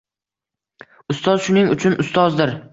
Ustoz 1.15 1.45
shuning 1.49 1.71
uchun 1.77 2.01
Ustozdir. 2.07 2.59